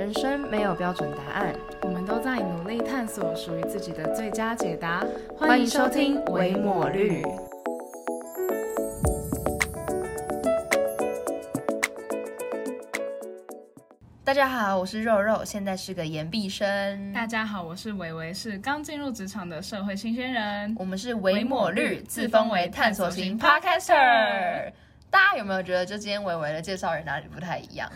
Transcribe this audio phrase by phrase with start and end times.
[0.00, 5.04] 人生没有标准答案，我们都在努力探索属于自己的最佳解答。
[5.36, 7.22] 欢迎收听维抹绿。
[14.24, 17.12] 大家好，我是肉肉，现在是个研毕生。
[17.12, 20.74] 大家好，我是维维，是刚进入职场的社会新鲜人。
[20.78, 24.72] 我们是维抹绿，自封为探索型 Podcaster。
[25.10, 27.90] 大家有没有觉得，就今天维维的介绍人哪里不太一样？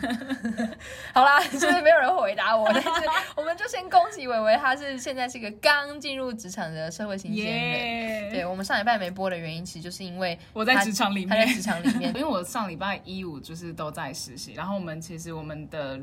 [1.13, 2.89] 好啦， 就是没有人回答我，但是
[3.37, 8.31] 我们就先恭喜维维，他是现在是一个刚进入职场的社会新鲜人。
[8.31, 15.97] 对我们上礼拜没播的原因，其实就是因为我在职场里面，他在职场里面，因为我上礼拜一五就是都在实习，然后我们其实我们的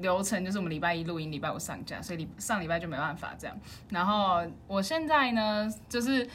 [0.00, 3.56] 流程就是我们礼拜一录音，礼拜五上架，所以礼上礼拜就没办法这样。
[3.88, 6.28] 然后我现在呢，就是。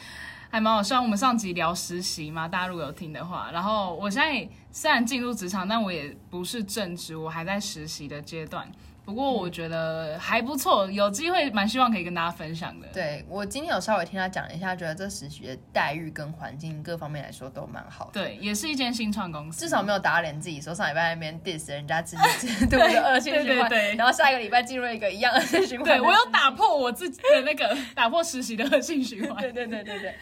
[0.49, 3.49] 还蛮好笑，我们上集聊实习嘛，大家如果有听的话。
[3.51, 8.67] 然后我现在虽然进入职场，但我也不是正职，我还在实习的阶段。
[9.05, 12.85] 不过我觉得还不错，有机会蛮希望可以跟大家分享的。
[12.93, 18.21] 对我今天有稍微听他讲了一下，觉得这实习的待遇跟环境各方面来说都蛮好的。
[18.21, 25.87] 对，也是一间新创公司，至少没有打脸自己，说上礼拜那边 diss 人家自己制度的恶性 循环，然后下一个礼拜进入一个一样恶性循环。
[25.87, 29.41] 对我有打破我自己的那个打破实习的恶性循环。
[29.41, 30.15] 对对对对对。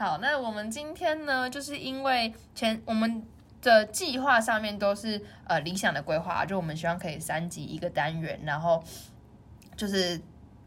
[0.00, 3.22] 好，那我们今天呢，就是因为前我们
[3.60, 8.82] 的计划上面都是呃理想的规划，就我们希望可以三集一个单元，然后
[9.76, 10.18] 就是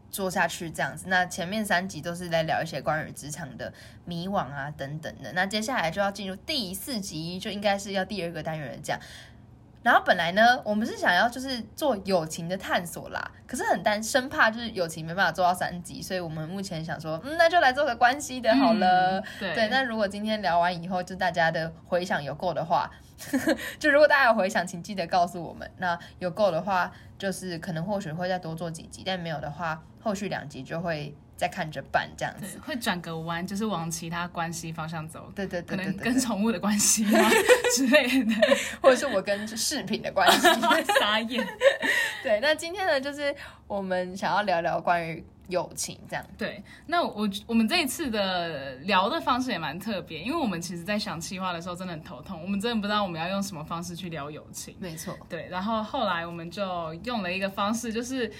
[0.08, 1.06] 做下去这样子。
[1.08, 3.74] 那前面三集都是在聊一些关于职场的
[4.04, 5.32] 迷惘啊等等的。
[5.32, 8.96] 那接下来就要进入第四集，就应该是要第二个单元讲。
[9.84, 19.22] 然后本来呢，我们是想要就是做友情的探索啦，可是很担生怕就是友情没办法做到三级，所以我们目前想说，嗯，那就来做个关系的好了。
[19.38, 22.90] 对，那如果今天聊完以后，就大家的回想有够的话，
[23.78, 25.70] 就如果大家有回想，请记得告诉我们。
[25.76, 31.14] 那有够的话，就是可能或许会再多做几集，但没有的话，后续两集就会。
[31.36, 35.30] 在看着办这样子，会转个弯，就是往其他关系方向走。
[35.34, 37.04] 对对对，可能跟宠物的关系
[37.74, 38.34] 之类的，
[38.80, 40.46] 或者是我跟饰品的关系。
[41.00, 41.46] 傻眼。
[42.22, 43.34] 对，那今天呢，就是
[43.66, 46.24] 我们想要聊聊关于友情这样。
[46.38, 54.76] 对，那我我们这一次的聊的方式也蛮特别，因为我们其实在想计划的时候真的很头痛，我们真的不知道我们要用什么方式去聊友情。
[54.78, 55.18] 没错。
[55.28, 58.32] 对，然后后来我们就用了一个方式，就是。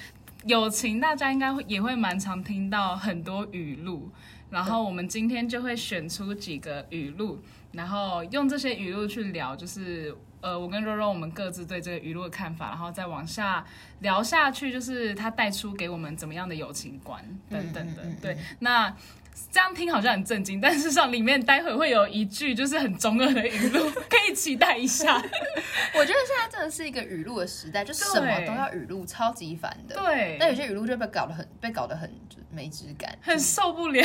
[0.46, 4.10] 友情，大家应该会也会蛮常听到很多语录，
[4.50, 7.38] 然后我们今天就会选出几个语录，
[7.72, 13.64] 然后用这些语录去聊，就是呃，我跟肉肉我们各自对这个语录的看法，然后再往下
[14.00, 18.02] 聊下去，就是它带出给我们怎么样的友情观等等的。
[18.20, 18.94] 对，那。
[19.50, 25.16] 这样听好像很震惊，但事实上里面待会会有一句就是很中二的语录， 可以期待一下。
[25.16, 29.96] 我觉得现在真的是一个语录的时代，就什么都要语录，超级烦的。
[29.96, 32.12] 对，但有些语录就被搞得很被搞得很
[32.50, 34.02] 没质感，很受不了。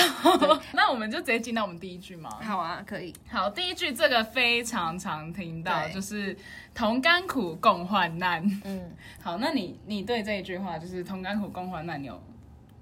[0.73, 2.29] 那我们就直接进到我们第一句吗？
[2.41, 3.13] 好啊，可以。
[3.29, 6.35] 好，第一句这个非常常听到，就是
[6.73, 8.43] 同甘苦共患难。
[8.65, 8.91] 嗯，
[9.21, 12.19] 好，那你你对这一句话就是同甘苦共患难，你有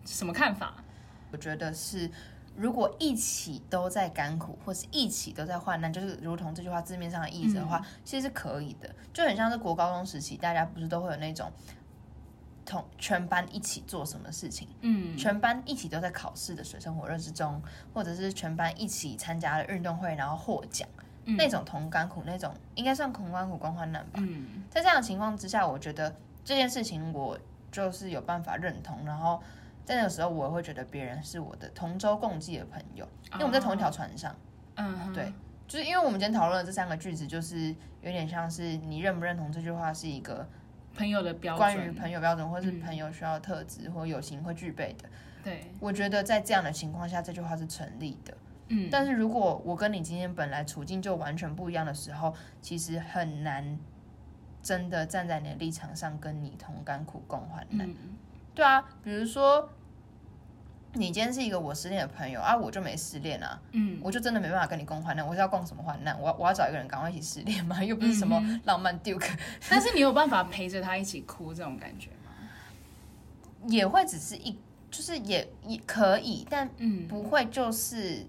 [0.06, 0.76] 什么看法？
[1.32, 2.10] 我觉得是。
[2.58, 8.90] 如果一起都在甘苦，或是一起都在患难，就是如同这句话字面上的意思的话，其实是可以的。
[9.14, 11.52] 就很像是国高中时期，大家不是都会有那种
[12.66, 17.62] 同全班一起做什么事情，嗯，全班一起都在考试的水深火热之中，
[17.94, 20.90] 或者是全班一起参加了运动会然后获奖，
[21.26, 24.14] 那种同甘苦，那种应该算同甘苦共患难吧。
[24.16, 27.38] 嗯在这样的情况之下，我觉得这件事情我
[27.72, 29.40] 就是有办法认同，然后。
[29.88, 34.36] 在那个时候，我会觉得别人是我的同舟共济的朋友，因为我们在同一条船上。
[34.76, 35.32] 嗯，对，
[35.66, 40.46] 就是因为我们今天讨论的这三个句子，就是有点像是你认不认同这句话是一个
[40.94, 45.08] 朋友的标准，关于朋友标准，或是朋友需要特质或友情会具备的。
[45.42, 48.34] 对，我觉得在这样的情况下，这句话是成立的。
[48.68, 53.80] 嗯，但是如果我跟你今天本来处境就完全不一样的时候，其实很难
[54.62, 57.90] 真的站在你的立场上跟你同甘苦共患难。
[58.54, 59.70] 对啊，比如说。
[60.98, 65.26] 你今天是一个我失恋的朋友啊，我就没失恋啊，嗯，我就真的没办法跟你共患难。
[65.26, 66.20] 我是要共什么患难？
[66.20, 67.82] 我我要找一个人赶快一起失恋吗？
[67.86, 69.38] 又不是什么浪漫 Duke。
[69.70, 72.32] 但是你有办法陪着他一起哭这种感觉吗？
[73.68, 74.58] 也会只是一，
[74.90, 78.26] 就是也也可以，但嗯，不会就是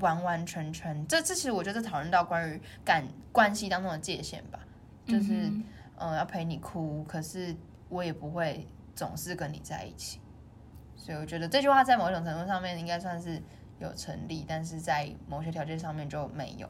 [0.00, 1.06] 完完全全。
[1.06, 4.58] 这这其实我觉得讨论到关于感关系当中的界限吧，
[5.06, 5.50] 就是
[5.96, 7.54] 嗯要陪你哭，可是
[7.88, 10.20] 我也不会总是跟你在一起。
[10.98, 13.40] 所以我觉得这句话在某种程度上面应该算是
[13.78, 16.68] 有成立，但是在某些条件上面就没有。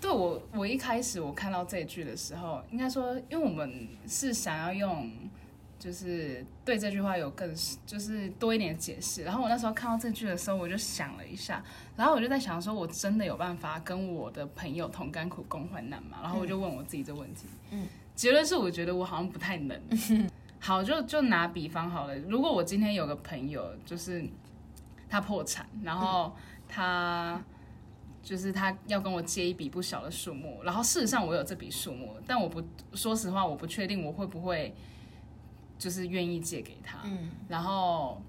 [0.00, 5.10] 对我，我一开始我看到这句的时候，应该说，因为我们是想要用
[5.78, 7.54] 就是对这句话有更
[7.86, 9.22] 就是多一点解释。
[9.22, 11.62] 然后我那时候看到这句的时候，我就想了一下，
[11.96, 16.18] 然后我就在想说，我真的有办法跟我的朋友同甘苦共患难吗？
[16.22, 19.80] 然后我就问我自己这问题，嗯，结论是我觉得我好像不太能。
[20.60, 24.28] 好，就就拿比方好了，如果我今天有个朋友，就是
[25.08, 26.34] 他破产，然后
[26.68, 27.40] 他。
[28.22, 32.60] 就是他要跟我借一笔不小的数目，然后事实上我有这笔数目，但我不
[32.92, 34.74] 说实话，我不确定我会不会
[35.78, 36.98] 就是愿意借给他。
[37.04, 38.20] 嗯，然后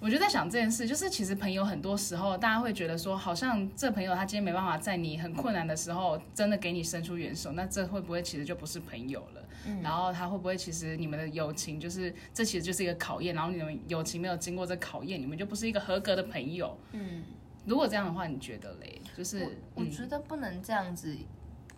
[0.00, 9.48] 我就在想这件事，就是其实朋友很多时候大家会觉得说，好像这朋友他今天没办法在你很困难的时候真的给你伸出援手，那这会不会其实就不是朋友了？
[9.66, 16.76] 嗯然后他会不会其实你们的友情就是这其实就是一个考验，然后你们友情没有经过这考验，你们就不是一个合格的朋友。
[16.92, 17.22] 嗯，
[17.64, 19.00] 如果这样的话，你觉得嘞？
[19.16, 21.16] 就是嗯我觉得不能这样子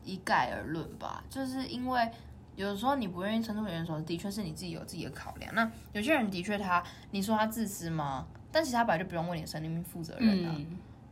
[0.05, 2.11] 一概而论吧，就是因为
[2.57, 5.55] 有的时候你不愿意伸出援手，的确是你自己有自己的考量。
[5.55, 8.27] 那有些人的确他，你说他自私吗？
[8.51, 10.67] 但其实他本来就不用为你的生命负责任啊，嗯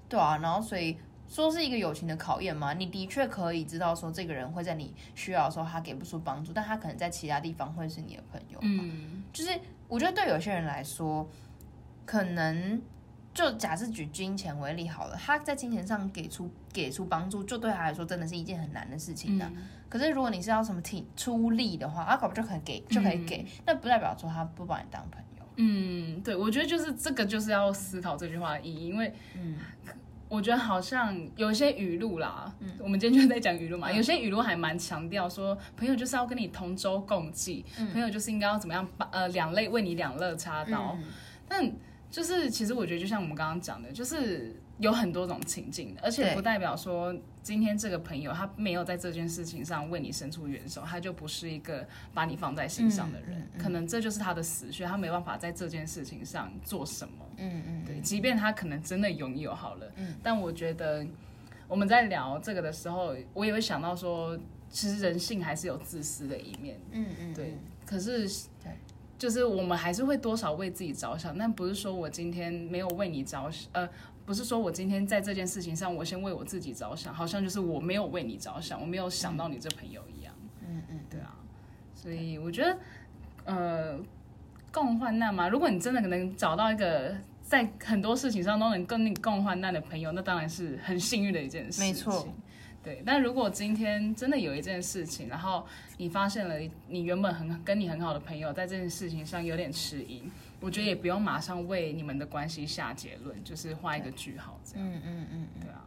[0.09, 0.39] 对啊。
[0.39, 0.97] 然后所以
[1.29, 8.59] 说是一个友情的考验嘛，你的确可以知道说这个人会在你需要的时候他给不出帮助，但他可能在其他地方会是你的朋友。
[8.63, 9.51] 嗯就是
[9.87, 11.29] 我觉得对有些人来说，
[12.07, 12.81] 可能
[13.35, 19.51] 就假设举金钱为例好了，他在金钱上给出给出帮助，就对他来说真的是一件很难的事情的、
[19.89, 25.45] 可是如果你是要什么挺出力的话，他搞不就可以给就可以给，那不代表说他不把你当朋友。
[25.57, 29.57] 嗯，对，我觉得就是这个就是要思考这句话的意义，因为嗯。
[30.27, 41.05] 我觉得好像有一些语录啦，嗯我们今天就在讲语录嘛，有些语录还蛮强调说，朋友就是要跟你同舟共济，朋友就是应该要怎么样把呃两肋为你两肋插刀，嗯。
[41.47, 41.71] 但
[42.15, 47.13] 就是其实我觉得就像我们刚刚讲的，就是有很多种情境的，而且不代表说
[47.43, 51.85] 今天这个朋友他没有在这件事情上为你伸出援手，他就不是一个
[52.15, 57.15] 把你放在心上的人，嗯嗯可能这就是他的死穴，他没办法在这件事情上做什么。
[57.39, 61.05] 嗯嗯，对，即便他可能真的拥有好了，嗯但我觉得
[61.67, 64.39] 我们在聊这个的时候，我也会想到说，
[64.71, 67.59] 其实人性还是有自私的一面，嗯嗯，对。
[67.85, 68.27] 可是
[68.63, 68.73] 对，
[69.25, 73.89] 就是我们还是会多少为自己着想，但不是说我今天没有为你着想，呃，
[74.27, 80.35] 不是说我今天在这件事情上，我先为我自己着想，好像就是我没有为你着想，我没有想到你这朋友一样。
[80.61, 81.35] 嗯嗯，对啊，
[81.95, 82.79] 所以我觉得，
[83.47, 83.99] 呃，
[84.71, 91.87] 共患难嘛，如果你真的能找到一个在很多事情上都能跟你共患难的朋友，那当然是很幸运的一件事情。
[91.87, 92.29] 没错。
[92.85, 95.67] 对，但如果今天真的有一件事情，然后
[95.97, 100.23] 你发现了你原本很跟你很好的朋友在这件事情上有点迟疑，
[100.61, 104.87] 我觉得也不用马上为你们的关系下结论，就是画一个句号这样。
[104.87, 105.49] 嗯嗯嗯。
[105.61, 105.83] 对啊，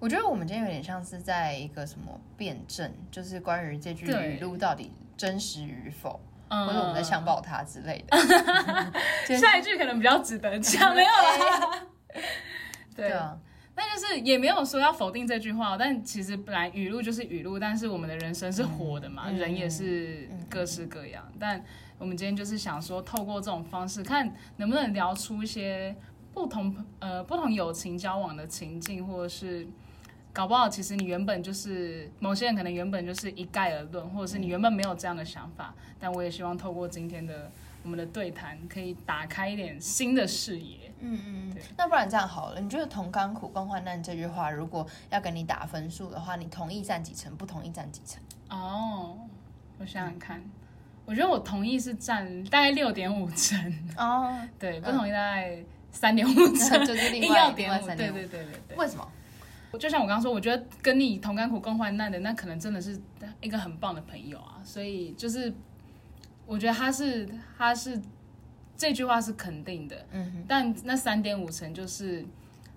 [0.00, 8.18] 我觉得我们今天有点像是在一个什么辩证，就是关于这句对语录到底真实与否，嗯或者我们在强暴他之类的。
[9.38, 11.86] 下一句可能比较值得讲， 没有啦。
[12.96, 13.38] 对啊，
[13.74, 21.26] 但就是也没有说要否定这句话，但其实本来语录就是语录，但是我们的人生是活的嘛，嗯人也是各式各样。
[21.38, 21.62] 但
[21.98, 25.94] 我们今天就是想说，透过这种方式，看能不能聊出一些
[26.32, 29.66] 不同呃不同友情交往的情境，或者是
[30.32, 37.50] 搞不好其实你原本就是某些人可能原本就是一概而论，或者是你原本没有这样的想法，但我也希望透过今天的
[37.84, 40.92] 我们的对谈，可以打开一点新的视野。
[41.00, 41.56] 嗯嗯。
[41.76, 48.20] 那不然这样好了，你觉得“同甘苦共患难”这句话，如果要给你打分数的话，你同意占几成，不同意占几成？
[48.48, 49.16] 哦，
[49.78, 50.42] 我想想看，
[51.04, 55.62] 我觉得我同意是占大概六点五成，哦，对，嗯不同意大概
[55.92, 58.14] 三点五那成， 就是另硬外点五，外三点五。
[58.14, 58.76] 对对对对对。
[58.76, 59.06] 为什么？
[59.76, 62.96] 就像我刚刚说，我觉得跟你同甘苦共患难的，那可能真的是
[63.40, 64.60] 一个很棒的朋友啊。
[64.62, 65.52] 所以就是，
[66.46, 68.00] 我觉得他是他是
[68.76, 72.24] 这句话是肯定的，嗯哼，但那三点五成就是，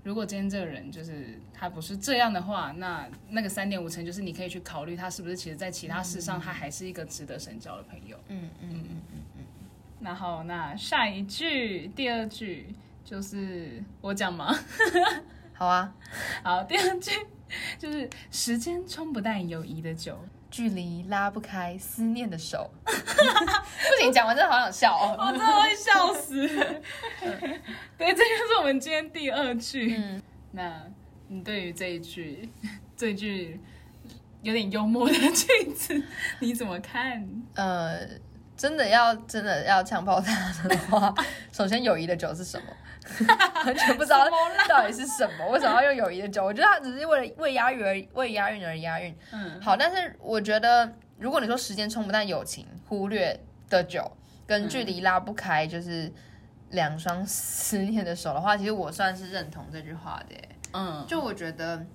[0.03, 8.17] 如果今天这个人就是他不是这样的话，那那个三点五成就是你可以去考虑他是不是其实在其他事上他还是一个值得深交的朋友。
[8.27, 9.01] 嗯嗯嗯嗯
[9.37, 9.43] 嗯
[9.99, 14.53] 然后那下一句第二句就是我讲吗？
[14.53, 15.91] 嗯， 好啊。
[16.43, 17.11] 好，第二句
[17.79, 20.17] 就是时间冲不淡友谊的酒。
[20.49, 25.13] 距离拉不开思念的手， 不行，讲完真的好想笑哦。
[25.19, 26.47] 我真的会笑死。
[27.97, 29.93] 对，这就是我们今天第二句。
[29.97, 30.21] 嗯，
[30.53, 30.81] 那
[31.27, 32.49] 你对于这一句，
[32.95, 33.59] 这句
[34.41, 36.01] 有点幽默的句子，
[36.39, 37.27] 你怎么看？
[37.55, 37.99] 呃，
[38.55, 41.13] 真的要真的要强暴他的话，
[41.51, 42.67] 首先友谊的酒是什么？
[43.65, 44.27] 完全不知道
[44.67, 46.43] 到底是什么，为什么要用友谊的酒？
[46.43, 49.15] 我觉得他只是为了为押韵而为押韵而押韵。
[49.31, 54.11] 嗯好，但是我觉得如果你说时间冲不淡友情，忽略的酒，
[54.45, 56.11] 跟距离拉不开，就是
[56.69, 60.35] 两双思念的手的话，其实我算是认同这句话的。
[60.73, 61.85] 嗯，就我觉得，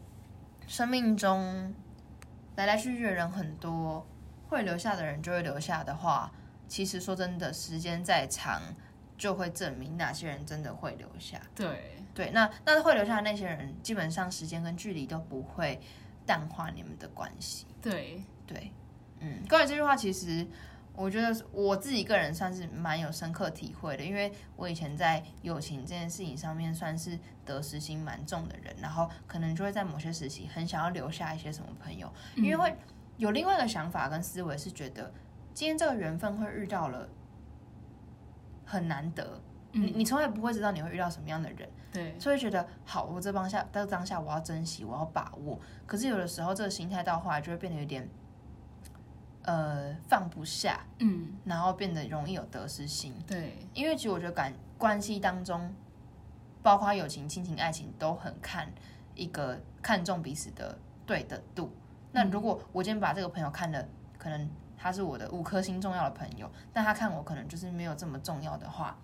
[0.67, 1.75] 生命中
[2.57, 4.07] 来来去去的人很多，
[4.49, 6.33] 会留下的人就会留下的话，
[6.67, 8.61] 其实说真的，时间再长，
[9.23, 11.41] 就会证明哪些人真的会留下。
[11.55, 15.81] 对，对，那那会留下的那些人，基本上时间跟距离都不会
[16.27, 17.65] 淡化你们的关系。
[17.81, 18.73] 对，对，
[19.21, 20.45] 嗯，关于这句话，其实
[20.97, 32.77] 我觉得我自己个人算是蛮有深刻体会的，因为我以前在友情这件事情上面算是得失心蛮重的人，然后可能就会在某些时期很想要留下一些什么朋友，因为会
[33.19, 35.15] 有另外一个想法跟思维，是觉得
[35.55, 37.09] 今天这个缘分会遇到了
[38.73, 39.39] 很难得。
[39.73, 45.59] 你你从来不会知道你会遇到什么样的人，对，所以觉得好，我这当下在当下我要珍惜，我要把握。
[45.87, 48.07] 可是有的时候这个心态到后来就会变得有点，
[49.43, 53.15] 呃，放不下，嗯，然后变得容易有得失心。
[53.27, 55.75] 对，因为其实我觉得感关系当中，
[56.63, 58.71] 包括友情、亲情、爱情，都很看
[59.15, 61.71] 一个看重彼此的对的度。
[62.13, 63.89] 那如果我今天把这个朋友看的，
[64.19, 64.51] 可能
[64.83, 68.99] 他是我的五颗星重要的朋友，但他看我可能就是没有这么重要的话，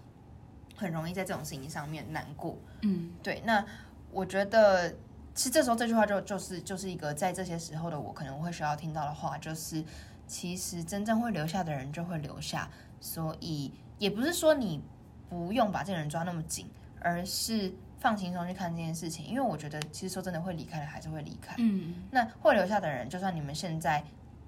[0.74, 2.58] 很容易在这种事情上面难过。
[2.82, 3.64] 嗯，对，那
[4.10, 4.90] 我觉得，
[5.36, 9.84] 其实这时候这句话就就是就是一个在这些时候的我可能会需要听到的话，就是
[10.26, 12.68] 其实真正会留下的人就会留下，
[13.00, 14.82] 所以也不是说你
[15.28, 16.68] 不用把这个人抓那么紧，
[17.00, 24.02] 而是放轻松去看这件事情，因为我觉得其实说真的会离开的还是会离开，嗯，那会留下的人，就算你们现在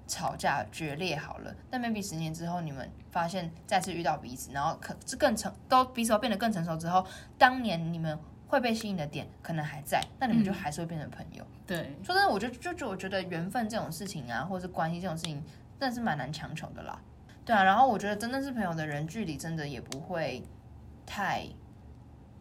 [0.07, 7.05] 吵架决裂好了，但 maybe 十年之后你们发现再次遇到彼此，然后可这更成都彼此都变得更成熟之后，
[7.37, 8.17] 当年你们
[8.47, 11.45] 会被吸引的点可能还在，那你们就还是会变成朋友。
[11.65, 15.41] 对，说真的，我就就就我觉得缘分这种事情啊，或者是关系这种事情，
[15.79, 17.01] 真的是蛮难强求的啦。
[17.45, 20.43] 对啊，然后我觉得真的是朋友的人，距离真的也不会
[21.05, 21.47] 太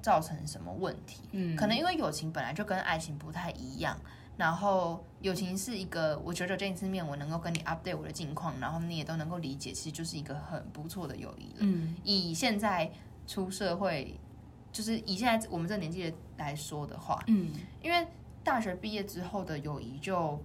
[0.02, 1.22] 造成什么问题。
[1.32, 3.96] 嗯，可能因为友情本来就跟爱情不太一样，
[4.40, 11.58] 然后友情是一个我久久见一次面，我能够跟你 update 我的近况，然后你也都能够理解，其实就是一个很不错的友谊了。
[11.58, 12.90] 嗯，以现在
[13.26, 14.18] 出社会，
[14.72, 18.06] 就是以现在我们这年纪来说的话，嗯，因为
[18.42, 20.42] 大学毕业之后的友谊就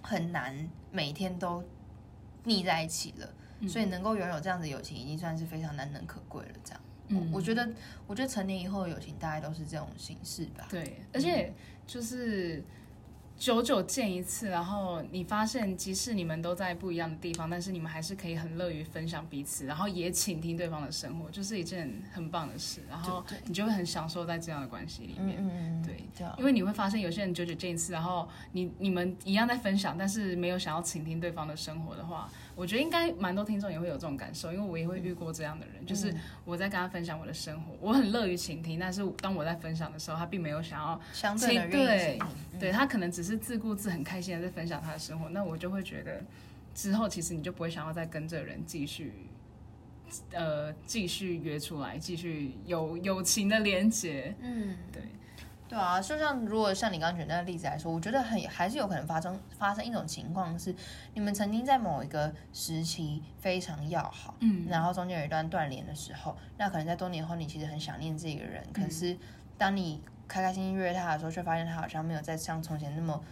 [0.00, 0.56] 很难
[0.92, 1.64] 每天都
[2.44, 6.52] 腻在一起了，嗯所以能够拥有这样的友情，已经算是非常难能可贵了。
[6.62, 7.68] 这样，嗯我觉得，
[8.06, 10.68] 我觉得成年以后的友情大概都是这种形式吧。
[10.70, 11.52] 对，而且
[11.86, 12.64] 就是
[13.36, 22.80] 久久见一次，然后你发现即使你们都在不一样的地方，但是你们还是可以很乐于分享彼此，然后也倾听对方的生活，就是一件很棒的事。
[22.88, 25.82] 然后你就会很享受在这样的关系里面。
[25.84, 25.96] 对
[26.38, 42.18] 因为你会发现，有些人久久见一次，然后你你们一样在分享，但是没有想要倾听对方的生活的话，我觉得应该蛮多听众也会有这种感受，因为我也会遇过这样的人，就是我在跟他分享我的生活，我很乐于倾听，但是当我在分享的时候，他并没有想要相对的请愿意
[42.52, 46.22] 对对他可能只是自顾自、很开心的在分享他的生活，那我就会觉得
[46.74, 49.12] 之后其实你就不会想要再跟这个人继续，
[50.32, 54.34] 呃，继续约出来，继续有友情的连接。
[54.40, 55.02] 嗯，对，
[55.66, 60.74] 对啊，就像如果像你刚刚举那个例子来说，我觉得很还是有可能发生发生一种情况是，
[61.14, 69.16] 你们曾经在某一个时期非常要好，嗯，然后中间有一段断联的时候，那可能在多年后你其实很想念这个人，可是
[69.56, 73.22] 当你开开心心约他的时候，却发现他好像没有再像从前那么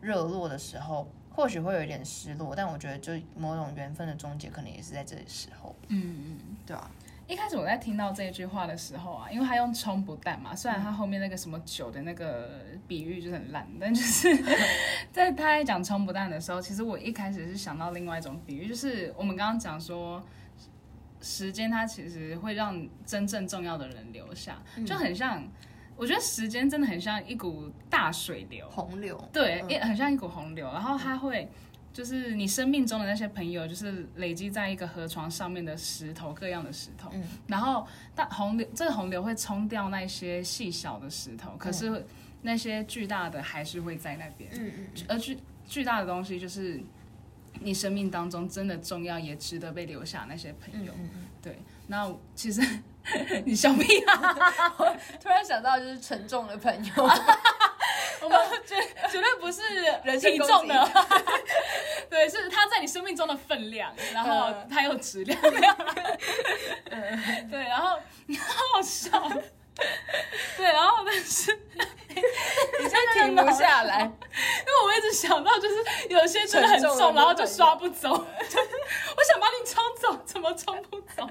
[0.00, 6.38] 热络的时候，或许会有一点失落，但我觉得就某种缘分的终结，可能也是在这个时候，嗯嗯。
[6.66, 6.90] 对啊，
[7.32, 14.36] 一开始我在听到这一句话的时候啊，因为他用冲不淡嘛，虽然他后面那个什么酒的那个比喻就是很烂，但就是
[15.10, 20.22] 在他在讲冲不淡的时候，其实我一开始是想到另外一种比喻，就是我们刚刚讲说，
[21.22, 25.42] 时间它其实会让真正重要的人留下，就很像，
[25.96, 31.48] 我觉得时间真的很像一股大水流，洪流，对，也很像一股洪流，然后它会。
[31.92, 37.10] 就是你生命中的那些朋友，就是累积在一个河床上面的石头，各样的石头。
[37.12, 42.04] 嗯然后，但洪流这个洪流会冲掉那些细小的石头，可是
[42.40, 44.50] 那些巨大的还是会在那边。
[44.54, 46.80] 嗯嗯而巨巨大的东西就是
[47.60, 50.92] 你生命当中真的重要也值得被留下那些朋友。
[50.94, 51.58] 嗯嗯嗯，对，
[51.88, 52.62] 那其实
[53.44, 54.16] 你笑屁啊！
[55.20, 56.92] 突然想到就是沉重的朋友。
[58.22, 58.76] 我们绝
[59.10, 59.62] 绝对不是
[60.04, 60.90] 人体重的，
[62.08, 65.40] 对，是他在你生命中的分量，然后嗯他有质量，
[67.50, 69.10] 对，然后好好笑，
[70.56, 71.58] 对，然后但是
[72.14, 74.00] 你现在停不下来。
[74.02, 78.10] 因为我一直想到，就是有些真的很重重，然后就刷不走。
[78.10, 81.28] 我想把你冲走，怎么冲不走？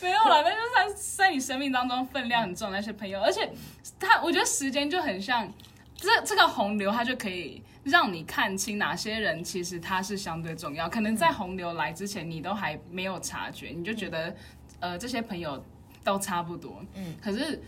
[0.00, 0.84] 没有啦，那就是他
[1.16, 3.50] 在你生命当中分量很重那些朋友，而且
[3.98, 5.52] 他，我觉得时间就很像
[6.00, 10.88] 这这个洪流，它就可以让你看清哪些人其实他是相对重要。
[10.88, 14.34] 可能在洪流来之前，你都还没有察觉，你就觉得
[14.80, 15.64] 呃这些朋友
[16.02, 17.62] 都差不多，嗯，可是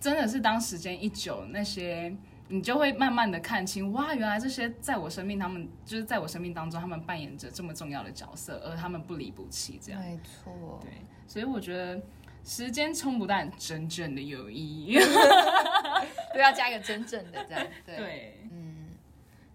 [0.00, 2.14] 真的是当时间一久，那些。
[2.50, 10.00] 你就会慢慢的看清，哇，原来这些在我生命，他们就是在我生命当中，他们扮演着这么重要的角色，而他们不离不弃，这样。
[10.00, 10.90] 没错，对，
[11.26, 12.00] 所以我觉得
[12.48, 14.98] 时间冲不淡真正的友谊。
[16.32, 17.66] 都要加一个真正的这样。
[17.84, 18.88] 对，对，嗯，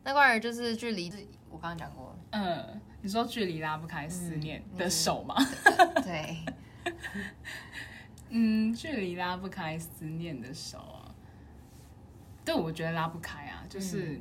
[0.03, 1.11] 那关于就是距离，
[1.49, 5.35] 我刚刚讲过了，嗯，你说距离拉不开思念的手吗？
[6.03, 6.37] 对，
[8.29, 11.15] 嗯，距离拉不开思念的手啊。
[12.45, 14.19] 对，我觉得拉不开啊，就是，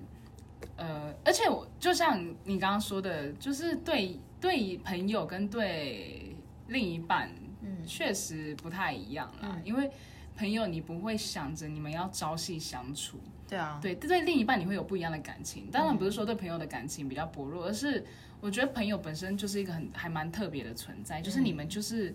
[0.76, 6.34] 呃，而且我就像你刚刚说的，就是对对朋友跟对
[6.68, 7.30] 另一半，
[7.62, 9.60] 嗯，确实不太一样啦。
[9.64, 9.90] 因为
[10.36, 15.68] 朋友你不会想着你们要朝夕相处，对啊，对，对另一半你会有不一样的感情。
[15.70, 18.04] 当然不是说对朋友的感情比较薄弱，而是
[18.40, 22.14] 我觉得朋友本身就是一个很还蛮特别的存在，就是你们就是。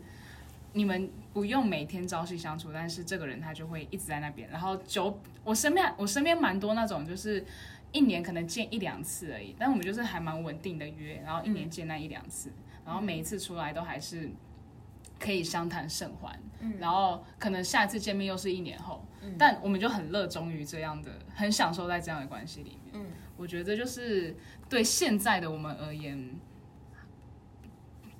[0.74, 4.48] 你们不用每天朝夕相处，但是这个人他就会一直在那边。
[4.50, 7.44] 然后久，我身边我身边蛮多那种，就是
[7.92, 12.51] 一年可能见一两次而已，但我们就是还蛮稳定的约，然后一年见那一两次，
[12.86, 14.30] 然后每一次出来都还是
[15.20, 16.38] 可以相谈甚欢。
[16.60, 19.06] 嗯然后可能下一次见面又是一年后，
[19.38, 22.94] 但我们就很热衷于这样的，很享受在这样的关系里面。
[22.94, 23.06] 嗯，
[23.38, 24.36] 我觉得就是
[24.68, 26.30] 对现在的我们而言。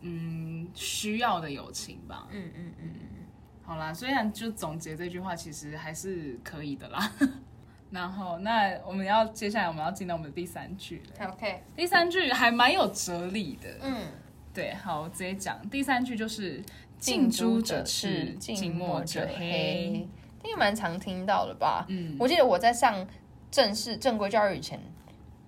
[0.02, 2.28] 嗯，需要的友情吧。
[2.32, 3.26] 嗯嗯嗯嗯，
[3.64, 7.12] 好啦，虽然就总结这句话，其实还是可以的啦。
[7.90, 11.28] 然后，那我们要接下来我们要进到我们的第三句了。
[11.28, 13.80] OK，第三句还蛮有哲理的。
[13.82, 14.08] 嗯，
[14.58, 15.56] 对，好，我直接讲。
[15.70, 16.60] 第三句就是
[16.98, 20.10] “近朱朱者赤，近近墨墨者者黑黑。”
[20.42, 21.86] 这个蛮常听到的吧？
[21.90, 23.08] 嗯，我记得我在上
[23.52, 24.82] 正式正规教育以前，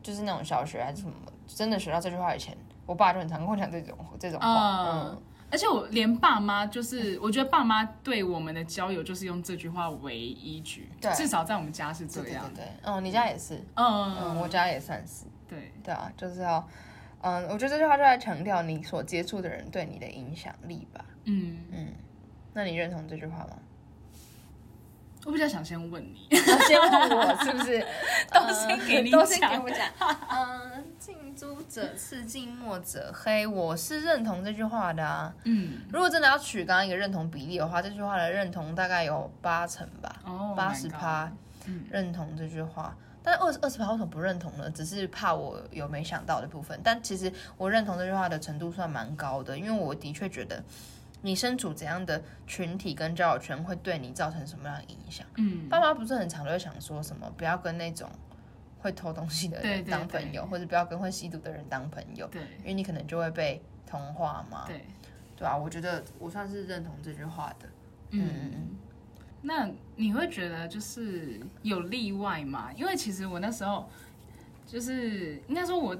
[0.03, 1.13] 就是那种小学还是什么，
[1.47, 4.83] 真的学到这句话以前，我爸就很常跟我讲这种这种话。
[4.83, 12.63] 嗯嗯，而且我连爸妈，就是我觉得爸妈对我们的交友就是用这句话为依据，对至少在我们家是这对对样对。
[12.63, 16.67] 对，嗯，你家也是，嗯嗯，我家也算是，对，对啊，就是要，
[17.21, 21.03] 嗯，我觉得这句话就在强调你所接触的人对你的影响力吧。
[21.25, 21.87] 嗯嗯，
[22.53, 23.57] 那你认同这句话吗？
[25.25, 27.85] 我比较想先问你，先问我是不是？
[28.31, 29.85] 都先给你都先讲给我讲。
[30.31, 35.33] 嗯，近朱者赤，近墨者黑，我是认同这句话的啊。
[35.43, 41.29] 嗯，如果真的要取刚刚一个认同比例的话，这句话的认同大概有八成吧，哦，八十趴
[41.91, 42.95] 认同这句话。
[43.29, 44.67] 但二十二十趴为什么不认同呢？
[44.71, 46.79] 只是怕我有没想到的部分。
[46.83, 50.63] 但其实我认同这句话的程度算蛮高的，因为我的确觉得
[51.21, 55.27] 你身处怎样的群体跟交友圈会对你造成什么样的影响。
[55.37, 58.09] 嗯，爸妈不是很常都会想说什么不要跟那种
[58.79, 64.63] 会偷东西的人当朋友，对或者不要跟会吸毒的人当朋友，对因为你可能就会被同化嘛。
[64.65, 64.83] 对，
[65.37, 67.69] 对啊，我觉得我算是认同这句话的。
[68.09, 68.75] 嗯。
[69.41, 72.69] 那你会觉得就是有例外吗？
[72.75, 73.89] 因为其实我那时候
[74.67, 75.97] 就是应该说，我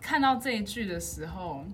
[0.00, 1.64] 看到这一句的时候，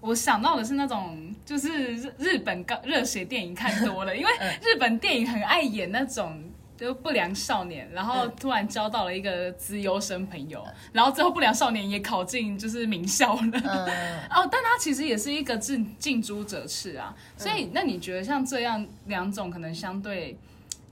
[0.00, 4.30] 我想到的是那种就是日日本高热血电影看多了，因为
[4.62, 6.45] 日本电影很爱演那种。
[6.76, 13.40] 就不良少年，然后突然交到了一个资优生朋友，然后最后不良少年也考进就是名校了。
[13.52, 13.86] 嗯，
[14.30, 20.38] 哦，但他其实也是一个近近朱者赤啊，所以那你觉得像这样两种可能相对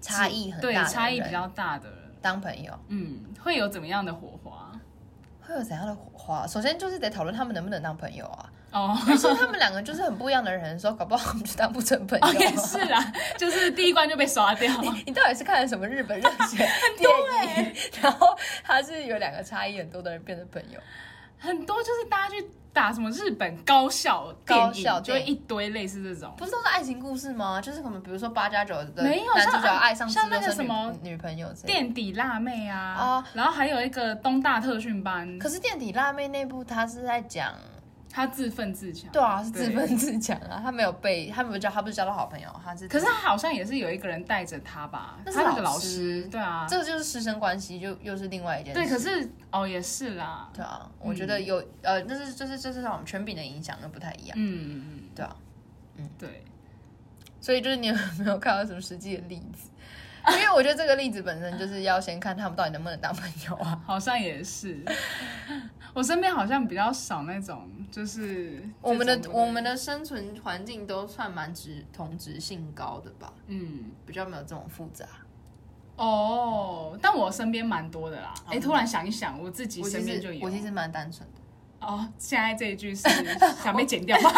[0.01, 4.73] 差异很大差异比较大的人，当朋友嗯，会有怎么样的火花？
[5.47, 6.47] 会有怎样的火花？
[6.47, 8.51] 首先就是得讨论他们能不能当朋友啊。
[8.73, 14.73] 哦，而且他们两个就是很不一样的人说，搞不好我们就当不成朋友、 哦也是啦，就是第一关就被刷掉。
[15.07, 17.09] 你到底是看了什么日本热血 电
[17.65, 17.75] 影？
[18.03, 20.81] 然后他是有两个差异很多的人变成朋友。
[21.45, 26.35] 很多就是大家去打什么日本高校电高校影，就会一堆类似这种。
[26.37, 27.61] 不是都是爱情故事吗？
[27.61, 31.49] 就是可能比如说八加九的没有男主角爱上像那个什么女朋友。
[31.65, 37.53] 垫底辣妹啊，哦然后还有一个东大特训班，可是垫底辣妹那部它是在讲，
[38.15, 39.11] 他自奋自强。
[39.11, 48.81] 对啊，是自奋自强啊，他没有被，他没有交，他不是交到好朋友，他是，可是他好像也是有一个人带着他吧，那是他那个老老师对啊，这个就是师生关系，就又是另外一件事。
[48.81, 55.37] 对，可是哦也是啦，对啊，我觉得有、呃，那是就是就是让我们权柄的影响又不太一样，嗯嗯对啊，
[55.97, 56.45] 嗯，对，
[57.41, 59.69] 所以就是你有没有看到什么实际的例子？
[60.33, 63.81] 因为我觉得这个例子本身就是要先看他们到底能不能当朋友啊。
[63.87, 64.83] 好像也是。
[65.93, 75.07] 我身边好像比较少那种，就是我们的我们的生存环境都算蛮直同质性高的吧，嗯比较没有这种复杂。
[75.97, 78.35] 哦，但我身边蛮多的啦。
[78.47, 80.45] 哎、突然想一想，我自己我其身边就有。
[80.45, 83.09] 我其实蛮单纯的，哦，现在这一句是
[83.63, 84.31] 想被剪掉吗？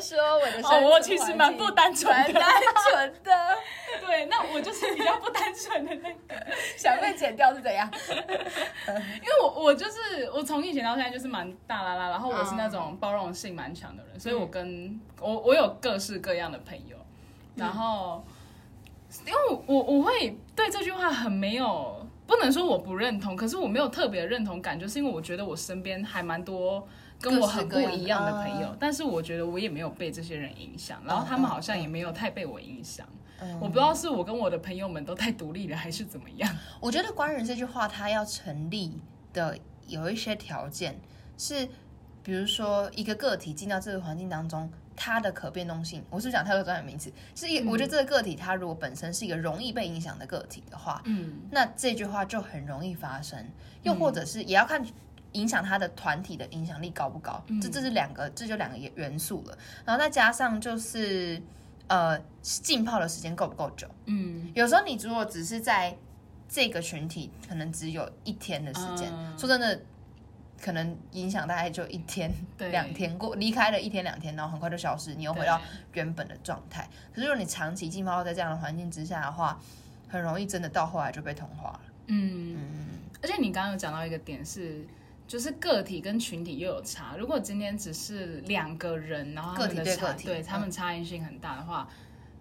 [0.00, 2.44] 说我的哦我其实蛮不单纯单
[2.90, 3.30] 纯的，
[4.06, 7.90] 对，那我就是比较不单纯的那个，想被剪掉是怎样？
[8.86, 16.96] 因为我我就是我从以前到现在就是蛮大啦啦，然后我是那种包容性蛮强的人，所以我跟我我有各式各样的朋友，
[17.54, 18.24] 然后
[19.26, 21.96] 因为我我我会对这句话很没有。
[22.28, 26.86] 不能说我不认同，可是我没有特别的认同感，就是因为我觉得我身边还蛮多
[27.20, 33.06] 跟我很不一样的朋友，各各但是我觉得我也没有被这些人影响，然后他们好像也没有太被我影响。
[33.40, 36.56] 嗯我不知道是我跟我的朋友们都太独立了，还是怎么样。
[36.80, 39.00] 我觉得官人这句话，它要成立
[39.32, 40.98] 的有一些条件
[41.36, 41.68] 是，
[42.24, 47.12] 比如说一个个体进到这个环境当中，它的可变动性，我是不是讲太多专业名词？
[47.36, 53.48] 是一，我觉得这个个体它如果本身是一个容易被影响的个体的话，嗯那这句话就很容易发生。
[53.84, 54.84] 又或者是也要看
[55.38, 59.56] 影响他的团体的影响力高不高，这这是两个，这就两个元素了。
[59.84, 61.40] 然后再加上就是
[61.86, 63.86] 呃浸泡的时间够不够久。
[64.06, 65.96] 嗯有时候你如果只是在
[66.48, 69.80] 这个群体，可能只有一天的时间，嗯说真的，
[70.60, 75.60] 可能影响大概就一天、 两天过，离开了一天两天，然后很快就消失，你又回到
[75.92, 76.88] 原本的状态。
[77.14, 79.60] 可是如果你长期浸泡在这样的环境之下的话，
[80.08, 81.80] 很容易真的到后来就被同化了。
[82.08, 82.56] 嗯，
[83.22, 84.84] 而且你刚刚有讲到一个点是。
[85.28, 87.14] 就是个体跟群体又有差。
[87.18, 91.86] 如果今天只是两个人，然后他们的差个体对他们差异性很大的话，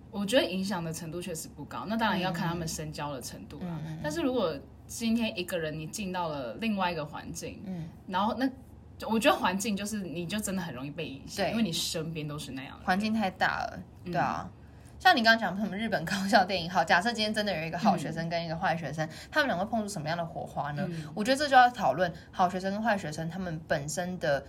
[0.10, 1.86] 我觉得影响的程度确实不高。
[1.88, 3.78] 那当然要看他们深交的程度啦。
[4.02, 8.50] 但是如果今天一个人你进到了另外一个环境，嗯，然后那
[9.06, 12.80] 我觉得环境就是你就真的很容易被影响，因为你身边都是那样。
[12.86, 14.50] 环境太大了，对啊。
[15.00, 20.88] 像你刚刚讲什么日本高校电影，好，假设今天真的有一个好学生跟一个坏学生，他们两个碰出什么样的火花呢？
[21.14, 24.44] 我觉得这就要讨论好学生跟坏学生他们本身的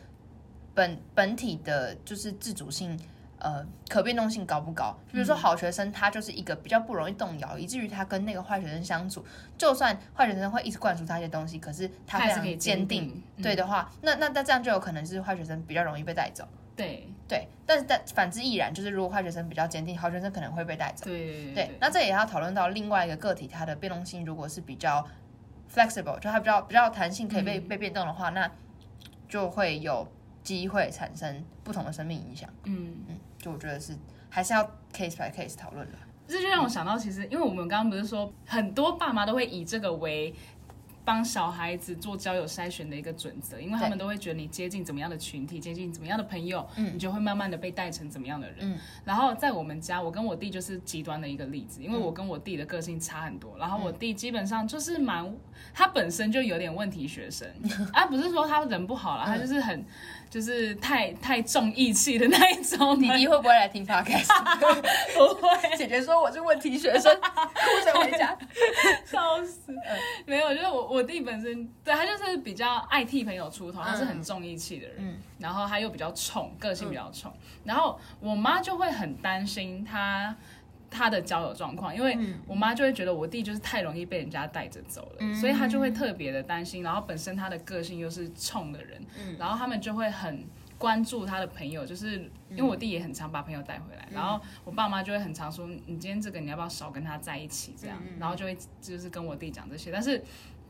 [0.75, 2.99] 本本体的，就是自主性。
[3.41, 4.93] 呃，可变动性高不高？
[5.13, 9.25] 比如说好学生，他就是一个比较不容易动摇，以至于他跟那个坏学生相处，
[9.57, 16.49] 就算坏学生会一直灌输他一些东西，可是他非常坚坚定对的话，那那那这样就有可能是坏学生比较容易被带走。
[16.79, 21.05] 对对，但是但反之亦然，就是如果坏学生比较坚定，好学生可能会被带走。
[21.05, 25.07] 对对，那这也要讨论到另外一个个体，它的变动性如果是比较
[25.71, 28.51] flexible，就它比较比较弹性，可以被、被变动的话，那
[29.29, 30.07] 就会有
[30.43, 32.49] 机会产生不同的生命影响。
[32.65, 32.95] 嗯。
[33.09, 33.95] 嗯，就我觉得是
[34.31, 35.99] 还是要 case by case 讨论的。
[36.27, 40.35] 这就让我想到，其实因为我们刚刚不是说很多爸妈都会以这个为
[41.09, 48.59] 帮小孩子做交友筛选的一个准则，因为他们都会觉得你接近怎么样的群体，接近怎么样的朋友，你就会慢慢的被带成怎么样的人。
[48.61, 48.79] 嗯。
[49.07, 55.35] 然后在我们家，我跟我弟就是极端的一个例子，因为我跟我弟的个性差很多，然后我弟基本上就是蛮，
[55.73, 57.49] 他本身就有点问题学生，
[57.95, 59.83] 啊，不是说他人不好啦，他就是很。
[60.31, 64.29] 就是太太重义气的那一种，弟弟会不会来听 podcast？
[65.17, 68.37] 不会，姐姐说我是问题学生，哭着回家。
[69.07, 69.75] 笑死！
[70.27, 77.33] 没有，就是我我弟本身对他就是比较爱替朋友出头，他是很重义气的人，嗯然后他又比较冲，个性比较冲，
[77.65, 80.35] 然后我妈就会很担心他。
[80.91, 86.83] 他的交友状况，因为我妈就会觉得我弟就是太容易被人家带着走了，所以她就会特别的担心。
[86.83, 89.01] 然后本身他的个性又是冲的人，
[89.39, 90.47] 然后他们就会很
[90.79, 100.23] 关注他的朋友，就是因为我弟也很常把朋友带回来，然后我爸妈就会很常说，你今天这个你要不要少跟他在一起这样，然后就会就是跟我弟讲这些，但是。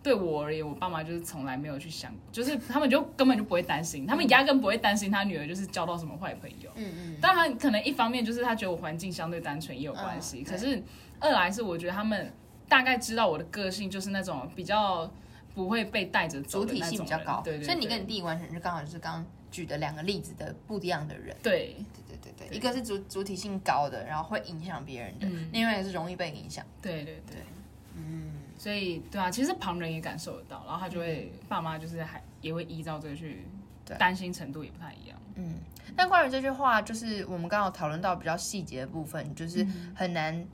[0.08, 6.70] 对我而言，我爸妈就是从来没有去想，就是他们就根本就不会担心，他们压根不会担心他女儿就是交到什么坏朋友。
[6.76, 10.82] 嗯嗯，当然，可能一方面就是他觉得我环境相对单纯也有关系，嗯可是
[11.20, 12.32] 二来是我觉得他们
[12.66, 15.12] 大概知道我的个性就是那种比较
[15.54, 21.36] 不会被带着走主体的那种性比较高，人对对对，所以你跟你弟完全是刚好就是刚刚举的两个例子的不一样的人。
[21.42, 21.76] 对。
[22.08, 26.64] 对对对对，一个是主主体性高的，然后会影响别人的，另外一个是容易被影响。
[26.80, 27.20] 对对
[28.58, 33.46] 所以对啊，其实旁人也感受得到，然后他就会、爸妈就是还也会依照这个去
[33.84, 35.18] 对担心程度也不太一样。
[35.36, 35.54] 嗯，
[35.96, 40.44] 但关于这句话，就是我们刚好讨论到比较细节的部分，就是很难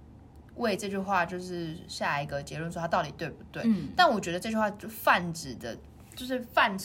[0.56, 3.62] 为这句话就是下一个结论说它到底对不对。
[3.64, 5.76] 嗯但我觉得这句话就泛指的，
[6.14, 6.76] 就是泛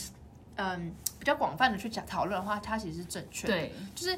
[0.55, 3.53] 嗯比较广泛的去讲讨论的话，它其实是正确的。
[3.53, 4.15] 对，就是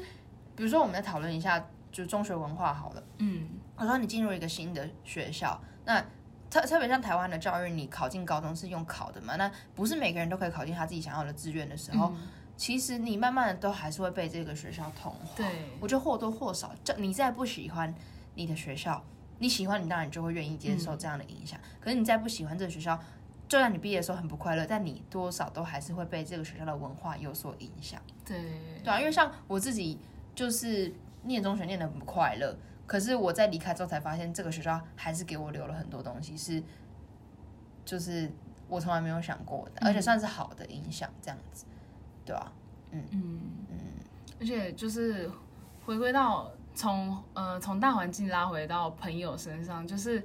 [0.54, 3.02] 比如说我们再讨论一下，就中学文化好了。
[3.18, 6.04] 嗯我说你进入一个新的学校，那
[6.52, 9.36] 特特别像台湾的教育，你考进高中是用考的嘛？
[9.36, 12.12] 那不是每个人都可以考进他自己想要的志愿的时候，
[12.58, 15.34] 其实你慢慢的都还是会被这个学校同化。
[15.34, 15.46] 对
[15.80, 17.94] 我觉得或多或少，就你再不喜欢
[18.34, 19.02] 你的学校，
[19.38, 21.58] 你喜欢你当然就会愿意接受这样的影响。
[21.80, 23.02] 可是你再不喜欢这个学校，
[23.48, 27.98] 就算你毕业的时候很不快乐，但你多少都还是会被这个学校的文化有所影响。
[28.26, 28.38] 对
[28.84, 29.98] 对啊，因为像我自己
[30.34, 32.54] 就是念中学念的很不快乐，
[32.86, 36.62] 可是我在离开之后才发现，这个学校还是给我留了很多东西，是
[37.84, 38.30] 就是
[38.68, 41.64] 我从来没有想过的，而且算是好的影响，这样子，
[42.24, 42.40] 对吧？
[42.40, 42.52] 啊，
[44.40, 45.30] 而且就是
[45.86, 50.22] 回归到从呃从大环境拉回到朋友身上，就是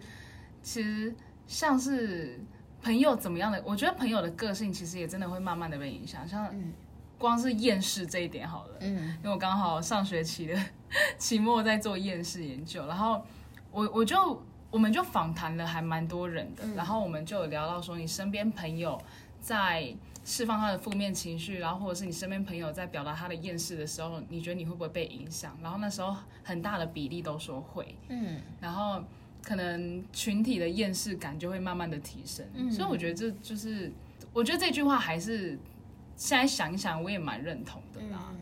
[0.61, 1.15] 其实
[1.45, 2.39] 像是
[2.81, 6.53] 朋友怎么样的，我觉得朋友的个性其实也真的会慢慢的被影响，像
[7.17, 9.17] 光是厌世这一点好了，嗯。
[9.17, 10.59] 因为我刚好上学期的
[11.17, 13.23] 期末在做厌世研究，然后
[13.71, 19.01] 我我就我们就访谈了还蛮多人的，然后我们就有聊到说，你身边朋友
[19.39, 19.93] 在
[20.25, 25.57] 释放他的负面情绪，然后或者是你身边朋友在表达他的厌世的时候，你觉得你会不会被影响？
[25.61, 29.01] 然后那时候很大的比例都说会，嗯然后
[29.43, 33.89] 可能群体的厌世感就会慢慢的提升，所以我觉得这就是，
[34.33, 35.57] 我觉得这句话还是
[36.17, 38.33] 现在想一想，我也蛮认同的啦。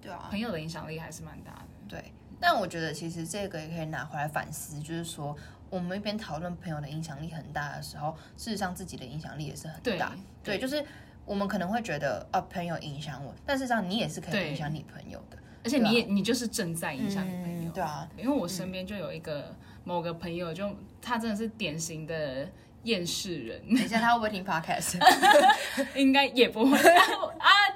[0.00, 1.66] 对，啊，朋友的影响力还是蛮大的。
[1.88, 2.12] 对。
[2.40, 5.36] 但我觉得其实这个也可以拿回来反思，就是说
[5.68, 10.16] 我们一边讨论朋友的影响力很大的时候，事实上自己的影响力也是很对大。
[10.42, 10.82] 对，就是
[11.26, 15.36] 我们可能会觉得啊，朋友影响我，但事实上你也是可以影响你朋友的。
[15.62, 22.48] 而且你也、你就是正在影响你朋友，嗯对啊，因为我身边就有一个某个朋友就，他真的是典型的
[22.84, 24.96] 厌世人，等一下他会不会听 podcast？
[25.94, 27.02] 应该也不会啊，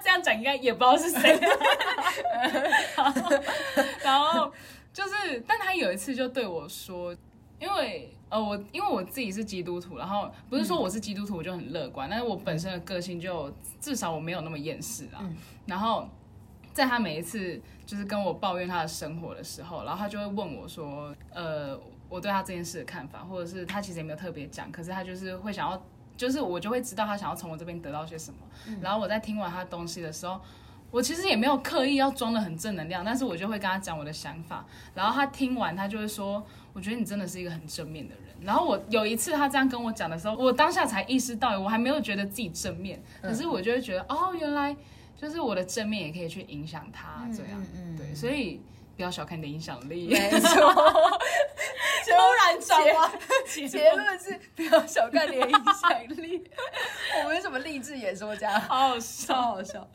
[0.03, 1.39] 这样讲应该也不知道是谁。
[4.03, 4.51] 然后
[4.93, 7.15] 就是，但他有一次就对我说，
[7.61, 15.21] 因为呃我因为我自己是基督徒，然后不是说我是基督徒我就很乐观，但是我本身的个性就至少我没有那么厌世啦。
[15.67, 16.09] 然后
[16.73, 21.79] 在他每一次就是跟我抱怨他的生活的时候，然后他就会问我说，呃，
[22.15, 25.83] 我对他这件事的看法，或者是他其实也没有特别讲，可是他就是会想要，
[26.17, 28.39] 就是我就会知道他想要从我这边得到些什么。
[28.81, 30.41] 然后我在听完他的东西的时候，
[30.93, 36.41] 我其实也没有刻意要装的很正能量，但是我就会跟他讲我的想法，然后他听完他就会说，
[36.73, 38.23] 我觉得你真的是一个很正面的人。
[38.43, 44.77] 然后我有一次他这样跟我讲的时候，我当下才意识到，我还没有觉得自己正面，可是我就会觉得，哦，原来
[45.17, 48.61] 就是我的正面也可以去影响他，这样，嗯对，所以
[48.97, 50.09] 不要小看你的影响力。
[50.09, 50.75] 没错，
[52.13, 52.61] 突然
[53.47, 56.45] 结 结论是不要小看你的影响力。
[57.23, 58.59] 我们是什么励志演说家？
[58.61, 59.89] 好好笑，好笑。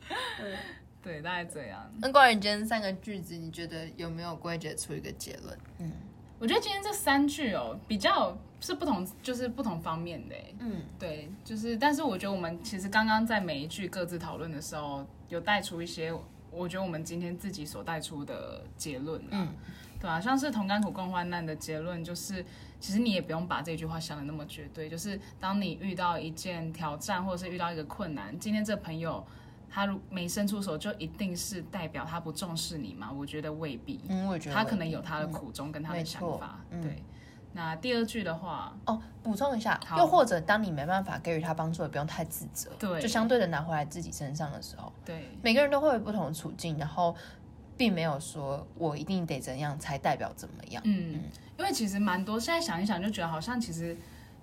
[1.02, 1.90] 对，大概这样。
[1.98, 5.58] 那关于今天三个句子，你觉得有没有归结出一个结论？
[5.78, 5.92] 嗯
[6.38, 10.54] 我觉得今天这三句哦，比较是不同，就是不同方面的欸。
[10.60, 16.10] 嗯，对，就是，但是我觉得我们其实刚刚在每一句各自讨论的时候，有带出一些，
[16.50, 19.54] 我觉得我们今天自己所带出的结论啊，嗯
[20.00, 22.44] 对啊，像是同甘苦共患难的结论，就是
[22.80, 29.22] 其实你也不用把这句话想的那么绝对，就是当你遇到一件挑战或者是遇到一个困难，今天这朋友
[29.68, 33.12] 他如没伸出手，就一定是代表他不重视你吗？
[33.12, 37.02] 我觉得未必，嗯，我也觉得他可能有他的苦衷跟他的想法，嗯对。
[37.52, 47.12] 那第二句的话，哦，补充一下，又或者当你没办法给予他帮助，也不用太自责，对就相对的拿回来自己身上的时候，对每个人都会有不同的处境，然后
[47.80, 50.82] 并没有说我一定得怎样才代表怎么样。
[50.84, 51.14] 嗯，
[51.56, 53.96] 因为其实蛮多，现在想一想就觉得好像其实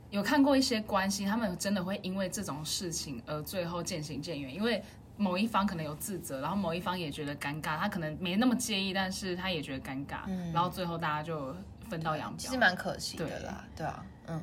[0.09, 4.83] 有看过一些关系，他们真的会因为这种事情而最后渐行渐远，因为
[5.17, 11.55] 某一方可能有自责，然后某一方也觉得尴尬，他可能没那么介意，但是他也觉得尴尬，嗯然后最后大家就
[11.87, 12.57] 分道扬镳其实。
[12.57, 14.41] 蛮可惜的啦，对啊，嗯，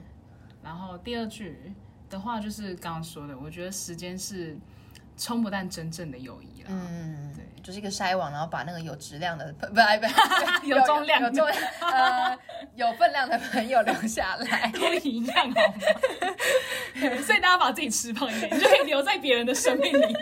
[0.62, 1.58] 然后第二句
[2.08, 4.56] 的话就是刚刚说的，我觉得时间是
[5.16, 6.68] 冲不淡真正的友谊啦。
[6.68, 9.80] 嗯，对，就是一个筛网，然后把那个有质量的，不不不，
[10.68, 12.38] 有重量的有重量，呃，
[12.76, 14.70] 有分量的朋友留下来。
[14.76, 15.62] 都一样好吗？
[17.24, 20.16] 所以大家把自己吃胖一点，你就可以留在别人的生命里。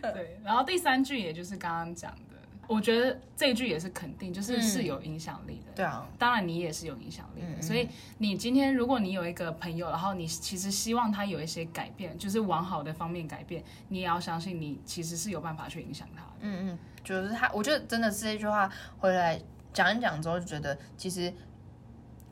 [0.00, 2.31] 对，然后第三句也就是刚刚讲的，
[2.72, 5.72] 我觉得这一句也是肯定，就是是有影响力的。
[5.74, 16.32] 对啊，当然你也是有影响力的，嗯所以你今天如果你有一个朋友，然后你其实希望他有一些改变，就是往好的方面改变，你也要相信你其实是有办法去影响他的。
[16.40, 19.38] 嗯嗯，就是他，我觉得真的是这句话回来
[19.74, 21.32] 讲一讲之后，就觉得其实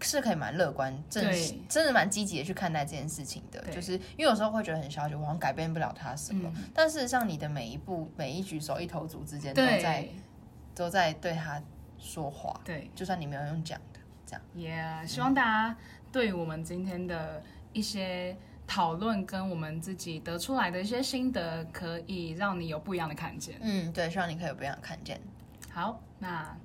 [0.01, 1.61] 是可以蛮乐观、正对。
[1.69, 3.61] 真的蛮积极的去看待这件事情的。
[3.71, 10.15] 就是因为有时候会觉得很消极，我好像改变不了他什么，但事实上你的每一步、每一举手、一投足之间都在对，
[10.75, 11.61] 都在对他
[11.99, 14.43] 说话，对就算你没有用讲的，这样。
[14.57, 15.77] ，Yeah，希望大家
[16.11, 23.57] 对我们今天的一些讨论跟我们自己得出来的一些心得，可以让你有不一样的看见。
[23.61, 25.21] 嗯，对，希望你可以有不一样的看见。
[25.73, 26.57] 好，那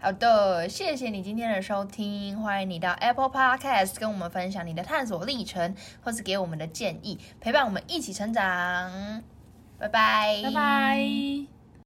[0.00, 9.22] 好的，谢谢你今天的收听，欢迎你到 Apple Podcast 跟我们分享你的探索历程，或是给我们的建议，陪伴我们一起成长。
[9.76, 11.57] 拜拜，拜拜。